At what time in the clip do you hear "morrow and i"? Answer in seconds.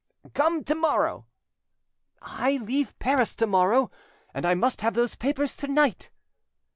3.45-4.55